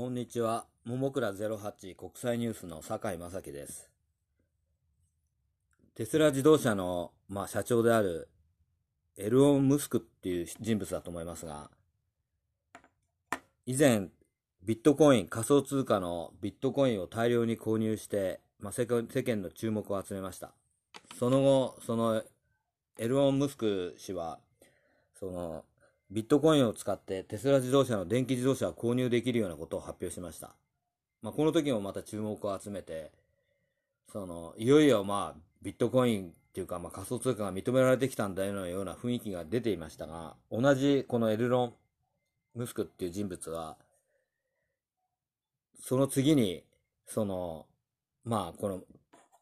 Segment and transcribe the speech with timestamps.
[0.00, 0.64] こんにちは。
[0.86, 3.90] ももくら08国際ニュースの酒井正樹です。
[5.94, 8.30] テスラ自動車の、まあ、社長である
[9.18, 11.70] エルオン・ムスクっていう人物だと思いますが、
[13.66, 14.08] 以前、
[14.62, 20.54] ビットコイン、仮想通貨のビットコインを大量に購入して、まあ、世世間の注目を集めました。
[21.18, 22.22] その後、その
[22.98, 24.38] エルオン・ムスク氏は、
[25.18, 25.66] その
[26.10, 30.50] ビットコインを使ってテスラ自動車の電気自動車を購入できるようなことを発表しました。
[31.22, 33.12] まあ、この時もまた注目を集めて、
[34.10, 41.74] その、いよいよまあ、ビットコインっていうか、まあ、仮想通貨が認められてきたんだよような雰囲気が出ていましたが、同じこのエルロン・
[42.56, 43.76] ムスクっていう人物は、
[45.80, 46.64] その次に、
[47.06, 47.66] その、
[48.24, 48.80] まあ、この、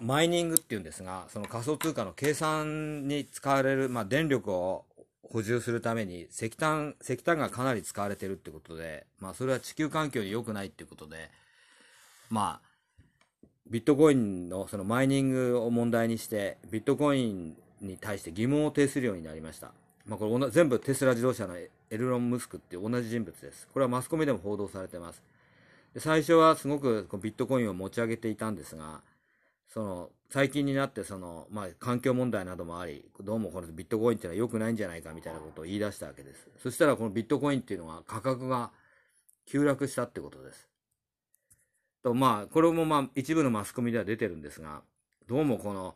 [0.00, 4.84] マイニングっていうんですが、その仮想通貨の計算に使われる、まあ、電力を
[5.32, 11.30] 補充するために石炭、石炭がかなり使われてるってことで、まあそれは地球環境に良くないってことで、
[12.28, 19.72] まあ、ビットコインのそのマイニングを問題にして、ビットコインに対して疑問を呈するようになりました。
[20.06, 23.66] まあこれ全部テスラ自動車のエルロン・ムスクっていう同じ人物です。
[23.72, 25.22] これはマスコミでも報道されてます。
[25.96, 29.00] 最初はすごくビットコインを持ち上げていたんですが、
[29.72, 36.46] その最近になってその、まあ、環境問題などもあり、どうもこのビットコインっていうのは良くないんじゃないかみたいなことを言い出したわけです。
[36.62, 38.70] そしたらこのビットコインっていうのは価格が
[39.46, 40.68] 急落したってことです。
[42.02, 44.82] とまあ、これもまあ一部のマスコミでは出てるんですが、
[45.26, 45.94] どうもこの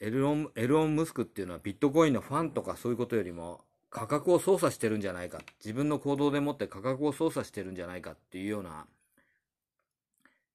[0.00, 5.38] エルロン、エルオン・ムスクっていうのはビットコインのファンとかそういうことよりも価格を操作してるんじゃないか。
[5.62, 8.86] 自分の行動でもって価格を操作してるんじゃないかっていうような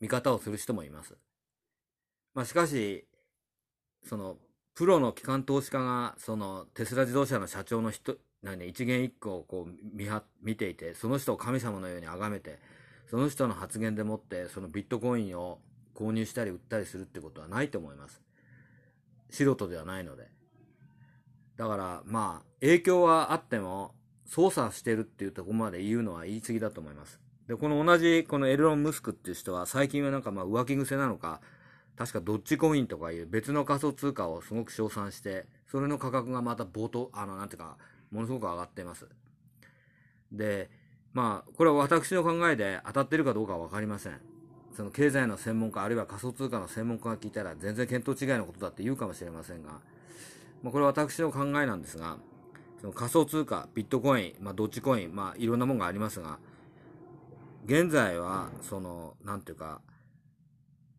[0.00, 1.16] 見方をする人もいます。
[2.34, 3.06] まあしかし、
[4.04, 4.36] その、
[4.74, 12.58] プロの機関投資家が、その、テスラ自動車の社長の人、何ね、一言一句をこう見は、見ていて、その人を神様のように崇めて、
[13.08, 15.60] その人の発言でもって、そのビットコインを
[15.94, 18.20] 購入したり売ったりするってことはないと思います。
[19.30, 20.28] 素人ではないので。
[21.56, 23.94] だから、まあ、影響はあっても、
[24.26, 27.20] 操作してるっていうとこまで言うのは言い過ぎだと思います。
[27.46, 31.40] で、この同じ、このエルロン・ムスクっていう人は、最近はなんかまあ浮気癖なのか、
[31.96, 37.76] 確かドッジコインとかいう別の仮想通貨をすごく称賛して、それの価格がまた冒頭、あの、なんていうか、
[38.10, 39.06] ものすごく上がっています。
[40.32, 40.70] で、
[41.12, 44.20] まあ、これは私の考えで当たってるかどうかはわかりません。
[44.72, 49.80] その経済の専門家、あるいは仮想通貨の専門家が聞いたら全然見当違いのことだって言うかもしれませんが、
[50.62, 52.18] まあ、これは私の考えなんですが、
[52.80, 56.38] その仮想通貨、ビットコイン、まあ、ドッジコイン、まあ、いろんなものがありますが、
[57.64, 59.80] 現在は、その、なんていうか、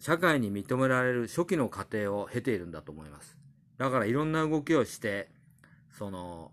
[0.00, 3.36] 社会に認められる初期の過程を経ているんだと思います。
[3.76, 5.28] だからいろんな動きをして、
[5.96, 6.52] その、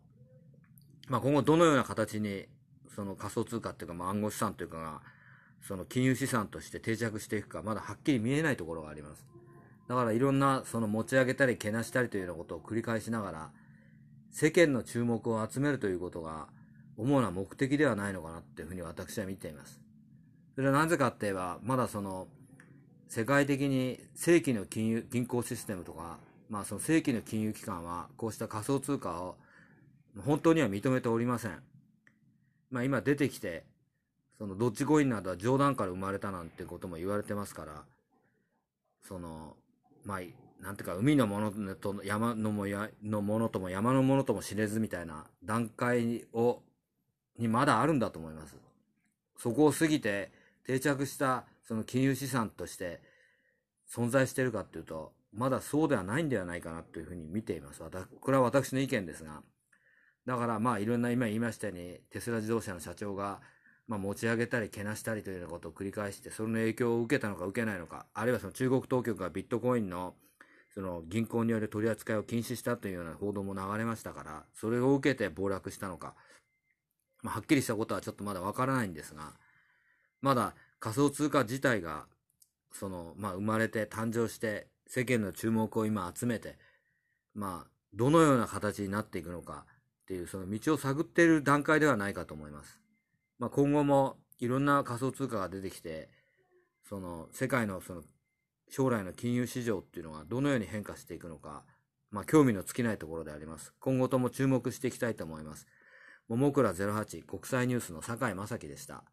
[1.07, 2.45] まあ、今後どのような形に、
[2.93, 5.01] その仮想通貨っていうか、まあ、暗号資産というかが、
[5.61, 9.25] その金融資産として定着していくか、まだはっきり見えないところがあります。
[9.87, 13.51] だからいろんな、その持ち上げたり、けなしたりというようなことを繰り返しながら、
[14.31, 16.47] 世間の注目を集めるということが、
[16.97, 19.79] 主な目的ではないのかなっていうふうに私は見ています。
[20.55, 22.27] それはなぜかって言えば、まだその、
[23.07, 26.17] 世界的に正規の金融、銀行システムとか、
[26.49, 29.35] まあその正規の金融機関は、こうした仮想通貨を
[30.25, 31.61] 本当には認めておりません。
[32.69, 33.63] まあ今出てきて、
[34.37, 37.83] そのドッジコインなどは冗談から生まれたなんてことも言われてますから、
[39.01, 39.55] その、
[40.03, 40.19] まあ、
[40.61, 46.61] なんていうか、海のものと山のもやのものとも山のものとも知れずみたいな段階を、
[47.37, 48.55] にまだあるんだと思います。
[49.37, 50.31] そこを過ぎて
[50.65, 53.01] 定着したその金融資産として
[53.93, 57.81] 存在してるかっていうと、まだそうではないんではないかなというふうに見ています。
[58.21, 59.41] これは私の意見ですが。
[60.25, 63.41] だからまあいろんな今言いましたように、テスラ自動車の社長が、
[63.87, 70.15] まあ持ち上げたりけなしたりというようなことを繰り返して、その影響を受けたのか受けないのか、あるいはその中国当局がビットコインの
[70.73, 76.15] その銀行による取り扱いを禁止したというような報道も流れましたから、それを受けて暴落したのか、
[77.23, 79.33] まあはっきりしたことはちょっとまだわからないんですが、
[80.21, 82.05] まだ仮想通貨自体が、
[82.71, 86.57] その、まあ、生まれて誕生して、世間の注目を今集めて、
[87.33, 89.65] まあ、どのような形になっていくのか
[90.03, 92.79] っていう、その道を探っている段階ではないかと思います。
[93.39, 96.09] まあ、今後もいろんな仮想通貨が出てきて、
[96.87, 98.03] その、世界のその、
[98.69, 101.63] 将来の金融市場っていうのがどのように変化していくのか、
[102.11, 103.73] まあ、興味の尽きないところであります。
[103.79, 105.67] 今後とも注目していきたいと思います。
[106.27, 109.03] ももくら08国際ニュースの酒井正樹でした。